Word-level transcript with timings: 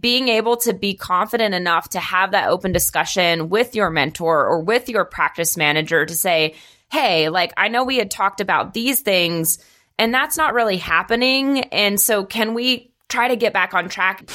being 0.00 0.28
able 0.28 0.56
to 0.56 0.72
be 0.72 0.94
confident 0.94 1.54
enough 1.54 1.90
to 1.90 2.00
have 2.00 2.30
that 2.30 2.48
open 2.48 2.72
discussion 2.72 3.50
with 3.50 3.74
your 3.74 3.90
mentor 3.90 4.46
or 4.46 4.60
with 4.60 4.88
your 4.88 5.04
practice 5.04 5.56
manager 5.56 6.06
to 6.06 6.14
say, 6.14 6.54
Hey, 6.90 7.28
like, 7.28 7.52
I 7.58 7.68
know 7.68 7.84
we 7.84 7.98
had 7.98 8.10
talked 8.10 8.40
about 8.40 8.72
these 8.72 9.00
things 9.00 9.58
and 9.98 10.12
that's 10.12 10.38
not 10.38 10.54
really 10.54 10.78
happening. 10.78 11.60
And 11.64 12.00
so 12.00 12.24
can 12.24 12.54
we 12.54 12.90
try 13.08 13.28
to 13.28 13.36
get 13.36 13.52
back 13.52 13.74
on 13.74 13.90
track? 13.90 14.28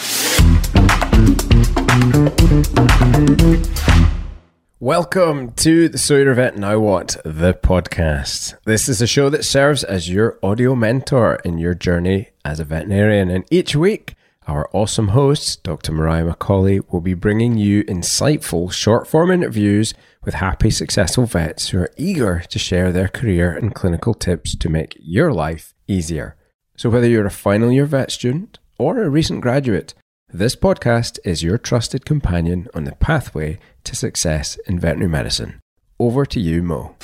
Welcome 4.80 5.54
to 5.54 5.90
the 5.90 5.98
So 5.98 6.18
You're 6.18 6.34
a 6.34 6.36
Vet 6.36 6.56
Now 6.56 6.78
What, 6.80 7.18
the 7.26 7.56
podcast. 7.56 8.56
This 8.66 8.88
is 8.88 9.02
a 9.02 9.08
show 9.08 9.32
that 9.32 9.44
serves 9.44 9.84
as 9.84 10.08
your 10.08 10.38
audio 10.44 10.76
mentor 10.76 11.40
in 11.44 11.58
your 11.58 11.74
journey 11.74 12.30
as 12.46 12.60
a 12.60 12.64
veterinarian. 12.64 13.32
And 13.32 13.44
each 13.50 13.76
week, 13.76 14.17
our 14.48 14.70
awesome 14.72 15.10
host, 15.10 15.62
Dr. 15.64 15.92
Mariah 15.92 16.34
McCauley, 16.34 16.82
will 16.92 17.02
be 17.02 17.14
bringing 17.14 17.58
you 17.58 17.84
insightful 17.84 18.72
short 18.72 19.08
form 19.08 19.30
interviews 19.30 19.94
with 20.24 20.36
happy, 20.36 20.70
successful 20.70 21.26
vets 21.26 21.70
who 21.70 21.80
are 21.80 21.92
eager 21.98 22.40
to 22.50 22.58
share 22.58 22.92
their 22.92 23.10
career 23.10 23.52
and 23.52 23.76
clinical 23.76 24.14
tips 24.14 24.56
to 24.56 24.70
make 24.70 24.98
your 25.00 25.34
life 25.34 25.74
easier. 25.88 26.36
So, 26.78 26.90
whether 26.90 27.08
you're 27.08 27.26
a 27.26 27.32
final 27.32 27.72
year 27.72 27.86
vet 27.86 28.12
student 28.12 28.60
or 28.80 29.04
a 29.04 29.10
recent 29.10 29.42
graduate, 29.42 29.94
this 30.30 30.56
podcast 30.56 31.20
is 31.26 31.44
your 31.44 31.58
trusted 31.58 32.06
companion 32.06 32.68
on 32.74 32.86
the 32.86 32.94
pathway 32.94 33.60
to 33.84 33.96
success 33.96 34.58
in 34.66 34.80
veterinary 34.80 35.10
medicine. 35.10 35.60
Over 36.00 36.26
to 36.26 36.40
you, 36.40 36.64
Mo. 36.64 36.96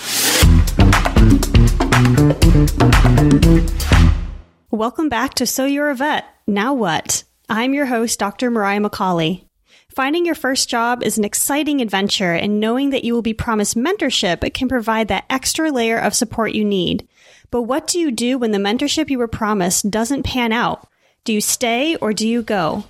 Welcome 4.71 5.09
back 5.09 5.34
to 5.35 5.45
So 5.45 5.65
You're 5.65 5.89
a 5.89 5.95
Vet. 5.95 6.25
Now 6.48 6.73
what? 6.73 7.23
I'm 7.55 7.75
your 7.75 7.85
host, 7.85 8.17
Dr. 8.17 8.49
Mariah 8.49 8.80
McCauley. 8.80 9.45
Finding 9.95 10.25
your 10.25 10.34
first 10.34 10.70
job 10.70 11.03
is 11.03 11.20
an 11.20 11.23
exciting 11.23 11.81
adventure, 11.81 12.34
and 12.34 12.59
knowing 12.59 12.90
that 12.90 13.04
you 13.04 13.13
will 13.13 13.21
be 13.21 13.35
promised 13.35 13.77
mentorship 13.77 14.51
can 14.55 14.68
provide 14.68 15.09
that 15.09 15.26
extra 15.29 15.70
layer 15.70 15.99
of 15.99 16.15
support 16.15 16.54
you 16.54 16.65
need. 16.65 17.07
But 17.51 17.62
what 17.62 17.85
do 17.85 17.99
you 17.99 18.09
do 18.09 18.40
when 18.40 18.54
the 18.54 18.57
mentorship 18.57 19.12
you 19.12 19.20
were 19.20 19.27
promised 19.27 19.91
doesn't 19.91 20.24
pan 20.24 20.51
out? 20.51 20.87
Do 21.26 21.31
you 21.31 21.41
stay 21.41 21.96
or 21.98 22.12
do 22.12 22.27
you 22.27 22.41
go? 22.41 22.85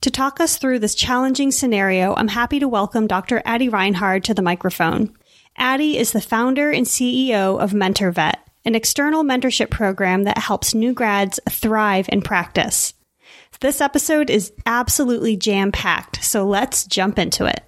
To 0.00 0.10
talk 0.10 0.40
us 0.40 0.56
through 0.56 0.80
this 0.80 0.96
challenging 0.96 1.52
scenario, 1.52 2.12
I'm 2.16 2.26
happy 2.26 2.58
to 2.58 2.66
welcome 2.66 3.06
Dr. 3.06 3.40
Addie 3.44 3.68
Reinhard 3.68 4.24
to 4.24 4.34
the 4.34 4.42
microphone. 4.42 5.16
Addie 5.56 5.96
is 5.96 6.10
the 6.10 6.20
founder 6.20 6.72
and 6.72 6.84
CEO 6.84 7.60
of 7.60 7.70
MentorVet, 7.70 8.38
an 8.64 8.74
external 8.74 9.22
mentorship 9.22 9.70
program 9.70 10.24
that 10.24 10.38
helps 10.38 10.74
new 10.74 10.92
grads 10.92 11.38
thrive 11.48 12.08
in 12.08 12.22
practice. 12.22 12.92
This 13.60 13.82
episode 13.82 14.30
is 14.30 14.54
absolutely 14.64 15.36
jam 15.36 15.70
packed, 15.70 16.24
so 16.24 16.46
let's 16.46 16.86
jump 16.86 17.18
into 17.18 17.44
it. 17.44 17.62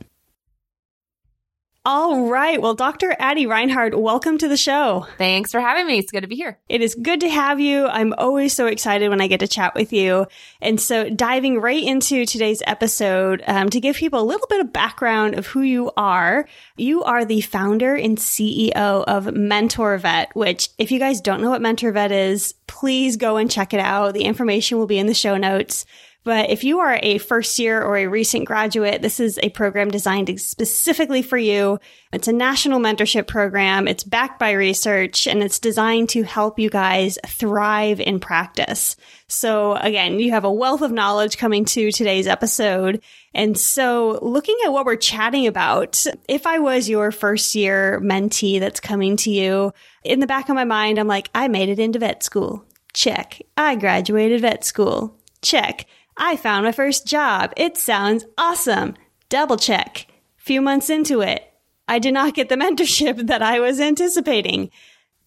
All 1.85 2.29
right. 2.29 2.63
Well, 2.63 2.75
Dr. 2.75 3.17
Addie 3.19 3.49
Reinhard, 3.49 3.95
welcome 3.97 4.39
to 4.39 4.47
the 4.47 4.57
show. 4.57 5.05
Thanks 5.19 5.51
for 5.51 5.61
having 5.61 5.85
me. 5.85 5.99
It's 5.99 6.13
good 6.13 6.21
to 6.21 6.29
be 6.29 6.37
here. 6.37 6.61
It 6.69 6.81
is 6.81 6.95
good 6.95 7.19
to 7.23 7.29
have 7.29 7.59
you. 7.59 7.89
I'm 7.89 8.15
always 8.19 8.53
so 8.53 8.67
excited 8.67 9.09
when 9.09 9.21
I 9.21 9.27
get 9.27 9.41
to 9.41 9.49
chat 9.49 9.75
with 9.75 9.93
you. 9.93 10.29
And 10.61 10.81
so, 10.81 11.11
diving 11.11 11.61
right 11.61 11.83
into 11.83 12.25
today's 12.25 12.63
episode, 12.69 13.43
um, 13.49 13.69
to 13.71 13.81
give 13.81 13.97
people 13.97 14.21
a 14.21 14.23
little 14.23 14.47
bit 14.47 14.61
of 14.61 14.73
background 14.73 15.35
of 15.35 15.49
who 15.49 15.63
you 15.63 15.91
are, 15.97 16.47
you 16.77 17.03
are 17.03 17.25
the 17.25 17.41
founder 17.41 17.97
and 17.97 18.17
CEO 18.17 18.73
of 18.77 19.25
MentorVet, 19.25 20.29
which, 20.35 20.69
if 20.79 20.93
you 20.93 21.01
guys 21.01 21.21
don't 21.21 21.43
know 21.43 21.51
what 21.51 21.63
MentorVet 21.63 22.13
is, 22.13 22.55
please 22.69 23.17
go 23.17 23.39
and 23.39 23.51
check 23.51 23.75
it 23.75 23.81
out. 23.81 24.15
The 24.15 24.23
information 24.23 24.79
will 24.79 24.87
be 24.87 25.01
in 25.01 25.09
the 25.09 25.15
show 25.15 25.37
notes. 25.37 25.85
But 26.25 26.51
if 26.51 26.63
you 26.63 26.79
are 26.79 27.01
a 27.03 27.19
first 27.19 27.59
year 27.59 27.83
or 27.83 27.97
a 27.97 28.07
recent 28.07 28.45
graduate, 28.45 29.03
this 29.03 29.19
is 29.19 29.41
a 29.43 29.51
program 29.51 29.91
designed 29.91 30.41
specifically 30.41 31.21
for 31.21 31.37
you. 31.37 31.81
It's 32.13 32.29
a 32.29 32.33
national 32.33 32.79
mentorship 32.79 33.27
program. 33.27 33.89
It's 33.89 34.05
backed 34.05 34.39
by 34.39 34.53
research 34.53 35.27
and 35.27 35.43
it's 35.43 35.59
designed 35.59 36.11
to 36.11 36.23
help 36.23 36.61
you 36.61 36.71
guys 36.71 37.19
thrive 37.27 38.01
in 38.01 38.21
practice. 38.21 38.95
So 39.27 39.75
again, 39.75 40.21
you 40.21 40.31
have 40.31 40.45
a 40.45 40.53
wealth 40.53 40.83
of 40.83 40.93
knowledge 40.93 41.39
coming 41.39 41.65
to 41.67 41.91
today's 41.91 42.29
episode. 42.29 43.03
And 43.35 43.59
so 43.59 44.19
looking 44.23 44.57
at 44.65 44.73
what 44.73 44.87
we're 44.87 44.97
chatting 44.97 45.49
about, 45.49 46.05
if 46.29 46.47
I 46.47 46.61
was 46.61 46.89
your 46.89 47.11
first 47.11 47.55
year 47.57 48.01
mentee 48.01 48.61
that's 48.61 48.79
coming 48.79 49.17
to 49.19 49.31
you, 49.31 49.73
in 50.05 50.21
the 50.21 50.27
back 50.27 50.49
of 50.49 50.55
my 50.55 50.65
mind, 50.65 50.99
I'm 50.99 51.09
like, 51.09 51.31
I 51.35 51.49
made 51.49 51.69
it 51.69 51.79
into 51.79 51.99
vet 51.99 52.23
school. 52.23 52.65
Check. 52.93 53.41
I 53.57 53.75
graduated 53.75 54.43
vet 54.43 54.65
school. 54.65 55.17
Check. 55.41 55.87
I 56.17 56.37
found 56.37 56.65
my 56.65 56.73
first 56.73 57.07
job. 57.07 57.53
It 57.57 57.77
sounds 57.77 58.25
awesome. 58.37 58.95
Double 59.29 59.57
check. 59.57 60.07
Few 60.37 60.61
months 60.61 60.91
into 60.91 61.21
it, 61.21 61.45
I 61.89 61.99
did 61.99 62.15
not 62.15 62.35
get 62.35 62.49
the 62.49 62.55
mentorship 62.57 63.27
that 63.29 63.43
I 63.43 63.61
was 63.61 63.81
anticipating. 63.81 64.71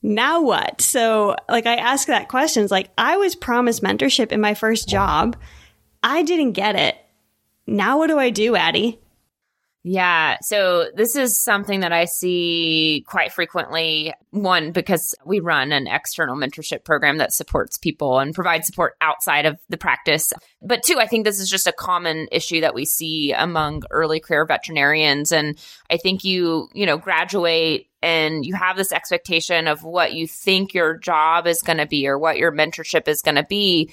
Now 0.01 0.41
what? 0.41 0.81
So, 0.81 1.35
like, 1.50 1.66
I 1.66 1.75
ask 1.75 2.07
that 2.07 2.29
question. 2.29 2.63
It's 2.63 2.72
like, 2.72 2.91
I 2.97 3.18
was 3.18 3.35
promised 3.35 3.81
mentorship 3.81 4.31
in 4.31 4.40
my 4.41 4.53
first 4.53 4.88
job. 4.88 5.35
I 6.03 6.22
didn't 6.22 6.51
get 6.51 6.75
it. 6.75 6.96
Now 7.66 7.97
what 7.97 8.07
do 8.07 8.19
I 8.19 8.29
do, 8.29 8.56
Addie? 8.56 9.00
Yeah. 9.88 10.38
So 10.41 10.90
this 10.96 11.16
is 11.16 11.40
something 11.40 11.81
that 11.81 11.94
I 11.94 12.06
see 12.06 13.06
quite 13.07 13.31
frequently. 13.31 14.16
One, 14.31 14.72
because 14.72 15.13
we 15.23 15.40
run 15.41 15.72
an 15.72 15.85
external 15.85 16.35
mentorship 16.35 16.84
program 16.84 17.19
that 17.19 17.31
supports 17.31 17.78
people 17.78 18.18
and 18.18 18.34
provides 18.34 18.66
support 18.66 18.96
outside 19.00 19.46
of 19.46 19.59
the 19.69 19.78
practice. 19.78 20.34
But 20.59 20.81
two, 20.81 20.97
I 20.97 21.06
think 21.06 21.23
this 21.23 21.40
is 21.40 21.51
just 21.51 21.68
a 21.68 21.72
common 21.72 22.28
issue 22.31 22.62
that 22.62 22.73
we 22.73 22.85
see 22.85 23.31
among 23.31 23.84
early 23.91 24.19
career 24.19 24.47
veterinarians. 24.47 25.31
And 25.31 25.56
I 25.88 25.97
think 25.97 26.23
you, 26.23 26.67
you 26.73 26.88
know, 26.88 26.97
graduate 26.97 27.85
and 28.02 28.44
you 28.44 28.56
have 28.56 28.78
this 28.78 28.91
expectation 28.91 29.67
of 29.67 29.84
what 29.84 30.13
you 30.13 30.28
think 30.28 30.73
your 30.73 30.97
job 30.97 31.46
is 31.46 31.62
going 31.62 31.78
to 31.78 31.85
be 31.85 32.07
or 32.07 32.17
what 32.17 32.40
your 32.40 32.52
mentorship 32.52 33.07
is 33.07 33.22
going 33.22 33.35
to 33.35 33.46
be. 33.47 33.91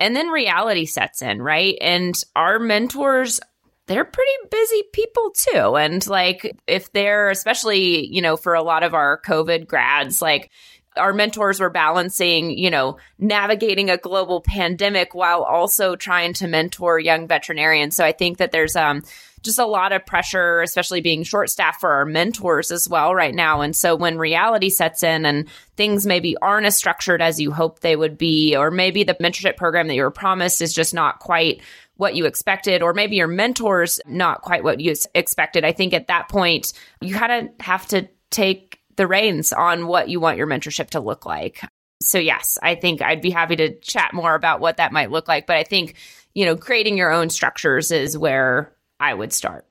And 0.00 0.16
then 0.16 0.28
reality 0.28 0.86
sets 0.86 1.20
in, 1.20 1.42
right? 1.42 1.76
And 1.82 2.14
our 2.34 2.58
mentors 2.58 3.40
they're 3.86 4.04
pretty 4.04 4.32
busy 4.50 4.82
people 4.92 5.30
too. 5.30 5.76
And 5.76 6.06
like, 6.06 6.56
if 6.66 6.92
they're, 6.92 7.30
especially, 7.30 8.06
you 8.06 8.22
know, 8.22 8.36
for 8.36 8.54
a 8.54 8.62
lot 8.62 8.82
of 8.82 8.94
our 8.94 9.20
COVID 9.20 9.66
grads, 9.66 10.22
like, 10.22 10.50
our 10.96 11.12
mentors 11.12 11.58
were 11.58 11.70
balancing, 11.70 12.56
you 12.56 12.70
know, 12.70 12.98
navigating 13.18 13.90
a 13.90 13.96
global 13.96 14.40
pandemic 14.40 15.12
while 15.14 15.42
also 15.42 15.96
trying 15.96 16.34
to 16.34 16.46
mentor 16.46 17.00
young 17.00 17.26
veterinarians. 17.26 17.96
So 17.96 18.04
I 18.04 18.12
think 18.12 18.38
that 18.38 18.52
there's 18.52 18.76
um 18.76 19.02
just 19.42 19.58
a 19.58 19.66
lot 19.66 19.92
of 19.92 20.06
pressure, 20.06 20.62
especially 20.62 21.02
being 21.02 21.22
short 21.22 21.50
staffed 21.50 21.80
for 21.80 21.90
our 21.90 22.06
mentors 22.06 22.70
as 22.70 22.88
well 22.88 23.14
right 23.14 23.34
now. 23.34 23.60
And 23.60 23.76
so 23.76 23.94
when 23.94 24.16
reality 24.16 24.70
sets 24.70 25.02
in 25.02 25.26
and 25.26 25.48
things 25.76 26.06
maybe 26.06 26.36
aren't 26.38 26.66
as 26.66 26.78
structured 26.78 27.20
as 27.20 27.38
you 27.38 27.50
hope 27.50 27.80
they 27.80 27.94
would 27.94 28.16
be, 28.16 28.56
or 28.56 28.70
maybe 28.70 29.04
the 29.04 29.14
mentorship 29.14 29.56
program 29.56 29.86
that 29.88 29.94
you 29.94 30.02
were 30.02 30.10
promised 30.10 30.62
is 30.62 30.72
just 30.72 30.94
not 30.94 31.18
quite 31.18 31.60
what 31.96 32.14
you 32.14 32.26
expected, 32.26 32.82
or 32.82 32.92
maybe 32.92 33.16
your 33.16 33.28
mentor's 33.28 34.00
not 34.06 34.42
quite 34.42 34.64
what 34.64 34.80
you 34.80 34.94
expected. 35.14 35.64
I 35.64 35.72
think 35.72 35.94
at 35.94 36.08
that 36.08 36.28
point, 36.28 36.72
you 37.00 37.14
kind 37.14 37.48
of 37.48 37.64
have 37.64 37.86
to 37.88 38.08
take 38.30 38.80
the 38.96 39.06
reins 39.06 39.52
on 39.52 39.86
what 39.86 40.08
you 40.08 40.20
want 40.20 40.38
your 40.38 40.46
mentorship 40.46 40.90
to 40.90 41.00
look 41.00 41.24
like. 41.26 41.60
So, 42.02 42.18
yes, 42.18 42.58
I 42.62 42.74
think 42.74 43.00
I'd 43.00 43.22
be 43.22 43.30
happy 43.30 43.56
to 43.56 43.78
chat 43.80 44.12
more 44.12 44.34
about 44.34 44.60
what 44.60 44.76
that 44.76 44.92
might 44.92 45.10
look 45.10 45.28
like. 45.28 45.46
But 45.46 45.56
I 45.56 45.64
think, 45.64 45.94
you 46.34 46.44
know, 46.44 46.56
creating 46.56 46.98
your 46.98 47.12
own 47.12 47.30
structures 47.30 47.90
is 47.90 48.18
where 48.18 48.74
I 49.00 49.14
would 49.14 49.32
start. 49.32 49.66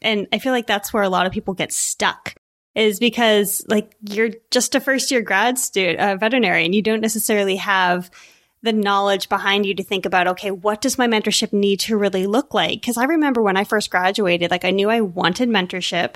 And 0.00 0.28
I 0.32 0.38
feel 0.38 0.52
like 0.52 0.66
that's 0.66 0.92
where 0.92 1.02
a 1.02 1.08
lot 1.08 1.26
of 1.26 1.32
people 1.32 1.54
get 1.54 1.72
stuck 1.72 2.34
is 2.74 2.98
because 2.98 3.64
like 3.68 3.94
you're 4.08 4.30
just 4.50 4.74
a 4.74 4.80
first 4.80 5.10
year 5.10 5.22
grad 5.22 5.58
student, 5.58 6.00
a 6.00 6.12
uh, 6.12 6.16
veterinarian. 6.16 6.72
You 6.72 6.82
don't 6.82 7.00
necessarily 7.00 7.56
have 7.56 8.10
the 8.64 8.72
knowledge 8.72 9.28
behind 9.28 9.66
you 9.66 9.74
to 9.74 9.84
think 9.84 10.06
about, 10.06 10.26
okay, 10.26 10.50
what 10.50 10.80
does 10.80 10.98
my 10.98 11.06
mentorship 11.06 11.52
need 11.52 11.80
to 11.80 11.96
really 11.96 12.26
look 12.26 12.54
like? 12.54 12.82
Cause 12.82 12.96
I 12.96 13.04
remember 13.04 13.42
when 13.42 13.56
I 13.56 13.64
first 13.64 13.90
graduated, 13.90 14.50
like 14.50 14.64
I 14.64 14.70
knew 14.70 14.88
I 14.90 15.02
wanted 15.02 15.50
mentorship. 15.50 16.14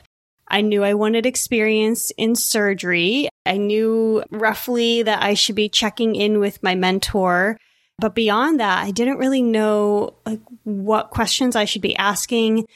I 0.49 0.62
knew 0.62 0.82
I 0.82 0.94
wanted 0.94 1.26
experience 1.26 2.11
in 2.12 2.34
surgery. 2.34 3.28
I 3.44 3.58
knew 3.58 4.25
roughly 4.31 5.02
that 5.02 5.23
I 5.23 5.34
should 5.34 5.56
be 5.56 5.69
checking 5.69 6.17
in 6.17 6.40
with 6.40 6.62
my 6.62 6.75
mentor. 6.75 7.58
But 7.99 8.14
beyond 8.14 8.61
that, 8.61 8.82
I 8.82 8.93
didn't 8.93 9.19
really 9.19 9.43
know 9.43 10.14
like 10.25 10.40
what 10.64 11.11
questions 11.11 11.55
I 11.55 11.67
should 11.67 11.82
be 11.82 11.96
asking 11.96 12.67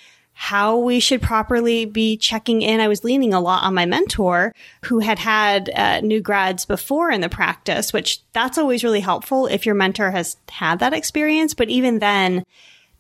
how 0.43 0.77
we 0.77 0.99
should 0.99 1.23
properly 1.23 1.85
be 1.85 2.17
checking 2.17 2.63
in. 2.63 2.81
I 2.81 2.89
was 2.89 3.05
leaning 3.05 3.33
a 3.33 3.41
lot 3.41 3.63
on 3.63 3.75
my 3.75 3.87
mentor 3.87 4.53
who 4.87 4.99
had 4.99 5.21
had 5.21 5.71
uh, 5.71 6.01
new 6.01 6.21
grads 6.21 6.65
before 6.65 7.13
in 7.13 7.21
the 7.21 7.29
practice, 7.29 7.93
which 7.93 8.21
that's 8.33 8.59
always 8.59 8.83
really 8.83 8.99
helpful 8.99 9.47
if 9.47 9.65
your 9.65 9.77
mentor 9.77 10.11
has 10.11 10.37
had 10.49 10.81
that 10.81 10.95
experience. 10.95 11.55
But 11.55 11.69
even 11.69 12.01
then, 12.01 12.43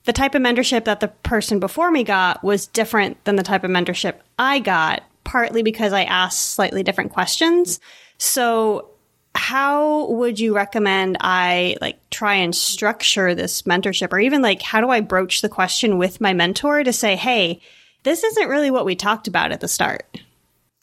the 0.05 0.13
type 0.13 0.37
of 0.37 0.43
mentorship 0.43 0.85
that 0.85 1.01
the 1.01 1.09
person 1.09 1.59
before 1.59 1.91
me 1.91 2.05
got 2.05 2.45
was 2.45 2.69
different 2.69 3.25
than 3.25 3.35
the 3.35 3.43
type 3.43 3.65
of 3.65 3.73
mentorship 3.73 4.15
I 4.39 4.61
got, 4.61 5.03
partly 5.25 5.65
because 5.65 5.93
I 5.93 6.05
asked 6.05 6.53
slightly 6.53 6.85
different 6.85 7.11
questions. 7.11 7.81
So 8.19 8.92
how 9.35 10.07
would 10.11 10.39
you 10.39 10.55
recommend 10.55 11.17
I 11.21 11.77
like 11.81 11.99
try 12.11 12.35
and 12.37 12.55
structure 12.55 13.35
this 13.35 13.63
mentorship 13.63 14.13
or 14.13 14.21
even 14.21 14.43
like 14.43 14.63
how 14.63 14.81
do 14.81 14.91
I 14.91 15.01
broach 15.01 15.41
the 15.41 15.49
question 15.49 15.99
with 15.99 16.21
my 16.21 16.33
mentor 16.33 16.85
to 16.85 16.93
say, 16.93 17.17
"Hey, 17.17 17.61
this 18.03 18.25
isn't 18.25 18.49
really 18.49 18.71
what 18.71 18.85
we 18.85 18.95
talked 18.95 19.29
about 19.29 19.53
at 19.53 19.61
the 19.61 19.69
start." 19.69 20.12